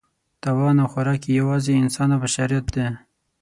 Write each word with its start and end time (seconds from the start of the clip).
تاوان 0.41 0.77
او 0.83 0.87
خوراک 0.93 1.21
یې 1.27 1.33
یوازې 1.41 1.73
انسان 1.83 2.09
او 2.13 2.19
بشریت 2.23 2.65
دی. 2.75 2.87